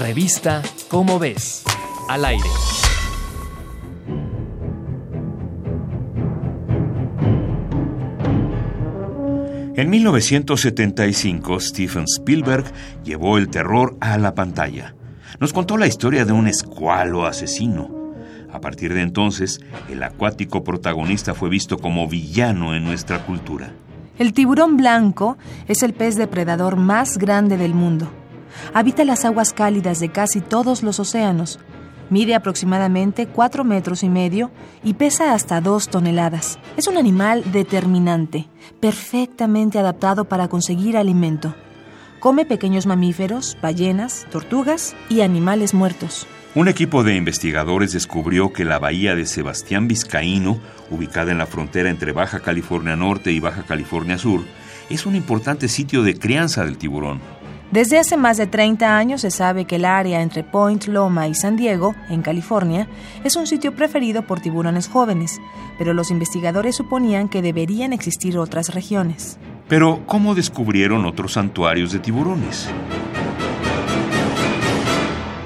Revista 0.00 0.62
Cómo 0.88 1.18
ves, 1.18 1.64
al 2.08 2.24
aire. 2.26 2.44
En 9.74 9.90
1975, 9.90 11.60
Steven 11.60 12.04
Spielberg 12.04 12.64
llevó 13.04 13.38
el 13.38 13.48
terror 13.48 13.96
a 14.00 14.18
la 14.18 14.34
pantalla. 14.34 14.94
Nos 15.40 15.52
contó 15.52 15.78
la 15.78 15.86
historia 15.86 16.24
de 16.24 16.32
un 16.32 16.46
escualo 16.46 17.24
asesino. 17.24 18.14
A 18.52 18.60
partir 18.60 18.92
de 18.92 19.02
entonces, 19.02 19.60
el 19.90 20.02
acuático 20.02 20.62
protagonista 20.62 21.34
fue 21.34 21.48
visto 21.48 21.78
como 21.78 22.06
villano 22.06 22.74
en 22.74 22.84
nuestra 22.84 23.24
cultura. 23.24 23.72
El 24.18 24.32
tiburón 24.34 24.76
blanco 24.76 25.38
es 25.68 25.82
el 25.82 25.94
pez 25.94 26.16
depredador 26.16 26.76
más 26.76 27.18
grande 27.18 27.56
del 27.56 27.74
mundo. 27.74 28.10
Habita 28.74 29.04
las 29.04 29.24
aguas 29.24 29.52
cálidas 29.52 30.00
de 30.00 30.10
casi 30.10 30.40
todos 30.40 30.82
los 30.82 31.00
océanos. 31.00 31.58
Mide 32.08 32.34
aproximadamente 32.34 33.26
4 33.26 33.64
metros 33.64 34.02
y 34.02 34.08
medio 34.08 34.50
y 34.84 34.94
pesa 34.94 35.34
hasta 35.34 35.60
2 35.60 35.88
toneladas. 35.88 36.58
Es 36.76 36.86
un 36.86 36.96
animal 36.96 37.42
determinante, 37.52 38.48
perfectamente 38.80 39.78
adaptado 39.78 40.26
para 40.26 40.48
conseguir 40.48 40.96
alimento. 40.96 41.54
Come 42.20 42.44
pequeños 42.44 42.86
mamíferos, 42.86 43.58
ballenas, 43.60 44.26
tortugas 44.30 44.94
y 45.08 45.20
animales 45.20 45.74
muertos. 45.74 46.26
Un 46.54 46.68
equipo 46.68 47.04
de 47.04 47.14
investigadores 47.14 47.92
descubrió 47.92 48.52
que 48.52 48.64
la 48.64 48.78
bahía 48.78 49.14
de 49.14 49.26
Sebastián 49.26 49.88
Vizcaíno, 49.88 50.58
ubicada 50.90 51.30
en 51.30 51.36
la 51.36 51.44
frontera 51.44 51.90
entre 51.90 52.12
Baja 52.12 52.40
California 52.40 52.96
Norte 52.96 53.30
y 53.30 53.40
Baja 53.40 53.64
California 53.64 54.16
Sur, 54.16 54.40
es 54.88 55.04
un 55.04 55.16
importante 55.16 55.68
sitio 55.68 56.02
de 56.02 56.18
crianza 56.18 56.64
del 56.64 56.78
tiburón. 56.78 57.20
Desde 57.72 57.98
hace 57.98 58.16
más 58.16 58.36
de 58.36 58.46
30 58.46 58.96
años 58.96 59.22
se 59.22 59.30
sabe 59.30 59.64
que 59.64 59.76
el 59.76 59.84
área 59.84 60.22
entre 60.22 60.44
Point 60.44 60.86
Loma 60.86 61.26
y 61.26 61.34
San 61.34 61.56
Diego, 61.56 61.96
en 62.08 62.22
California, 62.22 62.88
es 63.24 63.34
un 63.34 63.46
sitio 63.48 63.74
preferido 63.74 64.22
por 64.22 64.40
tiburones 64.40 64.88
jóvenes, 64.88 65.40
pero 65.76 65.92
los 65.92 66.12
investigadores 66.12 66.76
suponían 66.76 67.28
que 67.28 67.42
deberían 67.42 67.92
existir 67.92 68.38
otras 68.38 68.72
regiones. 68.72 69.38
Pero, 69.68 70.02
¿cómo 70.06 70.36
descubrieron 70.36 71.04
otros 71.06 71.32
santuarios 71.32 71.90
de 71.90 71.98
tiburones? 71.98 72.68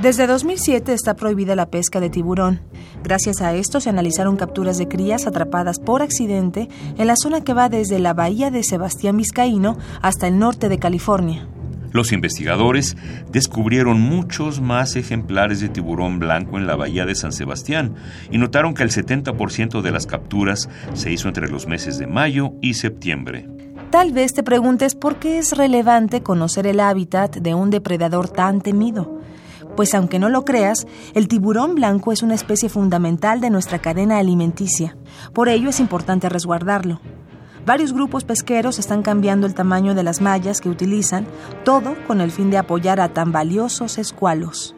Desde 0.00 0.28
2007 0.28 0.92
está 0.92 1.16
prohibida 1.16 1.56
la 1.56 1.66
pesca 1.66 1.98
de 1.98 2.10
tiburón. 2.10 2.60
Gracias 3.02 3.40
a 3.40 3.54
esto 3.54 3.80
se 3.80 3.90
analizaron 3.90 4.36
capturas 4.36 4.78
de 4.78 4.86
crías 4.86 5.26
atrapadas 5.26 5.80
por 5.80 6.00
accidente 6.00 6.68
en 6.96 7.06
la 7.08 7.16
zona 7.16 7.42
que 7.42 7.54
va 7.54 7.68
desde 7.68 7.98
la 7.98 8.14
bahía 8.14 8.52
de 8.52 8.62
Sebastián 8.62 9.16
Vizcaíno 9.16 9.78
hasta 10.00 10.28
el 10.28 10.38
norte 10.38 10.68
de 10.68 10.78
California. 10.78 11.48
Los 11.94 12.10
investigadores 12.10 12.96
descubrieron 13.30 14.00
muchos 14.00 14.60
más 14.60 14.96
ejemplares 14.96 15.60
de 15.60 15.68
tiburón 15.68 16.18
blanco 16.18 16.58
en 16.58 16.66
la 16.66 16.74
bahía 16.74 17.06
de 17.06 17.14
San 17.14 17.30
Sebastián 17.30 17.94
y 18.32 18.38
notaron 18.38 18.74
que 18.74 18.82
el 18.82 18.90
70% 18.90 19.80
de 19.80 19.92
las 19.92 20.04
capturas 20.04 20.68
se 20.94 21.12
hizo 21.12 21.28
entre 21.28 21.46
los 21.46 21.68
meses 21.68 21.96
de 21.96 22.08
mayo 22.08 22.54
y 22.60 22.74
septiembre. 22.74 23.48
Tal 23.92 24.12
vez 24.12 24.34
te 24.34 24.42
preguntes 24.42 24.96
por 24.96 25.20
qué 25.20 25.38
es 25.38 25.56
relevante 25.56 26.20
conocer 26.20 26.66
el 26.66 26.80
hábitat 26.80 27.36
de 27.36 27.54
un 27.54 27.70
depredador 27.70 28.28
tan 28.28 28.60
temido. 28.60 29.20
Pues 29.76 29.94
aunque 29.94 30.18
no 30.18 30.28
lo 30.28 30.44
creas, 30.44 30.88
el 31.14 31.28
tiburón 31.28 31.76
blanco 31.76 32.10
es 32.10 32.24
una 32.24 32.34
especie 32.34 32.68
fundamental 32.68 33.40
de 33.40 33.50
nuestra 33.50 33.78
cadena 33.78 34.18
alimenticia. 34.18 34.96
Por 35.32 35.48
ello 35.48 35.68
es 35.68 35.78
importante 35.78 36.28
resguardarlo. 36.28 37.00
Varios 37.66 37.94
grupos 37.94 38.24
pesqueros 38.24 38.78
están 38.78 39.02
cambiando 39.02 39.46
el 39.46 39.54
tamaño 39.54 39.94
de 39.94 40.02
las 40.02 40.20
mallas 40.20 40.60
que 40.60 40.68
utilizan, 40.68 41.26
todo 41.64 41.96
con 42.06 42.20
el 42.20 42.30
fin 42.30 42.50
de 42.50 42.58
apoyar 42.58 43.00
a 43.00 43.08
tan 43.08 43.32
valiosos 43.32 43.96
escualos. 43.96 44.76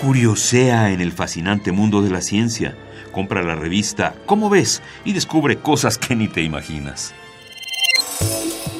Curiosea 0.00 0.92
en 0.92 1.00
el 1.00 1.10
fascinante 1.10 1.72
mundo 1.72 2.00
de 2.00 2.10
la 2.10 2.20
ciencia. 2.20 2.76
Compra 3.12 3.42
la 3.42 3.56
revista 3.56 4.14
¿Cómo 4.26 4.48
ves? 4.48 4.80
y 5.04 5.12
descubre 5.12 5.58
cosas 5.58 5.98
que 5.98 6.14
ni 6.14 6.28
te 6.28 6.42
imaginas. 6.42 7.12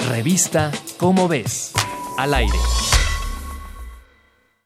Revista 0.08 0.70
Cómo 0.96 1.26
ves, 1.26 1.72
al 2.16 2.34
aire. 2.34 2.58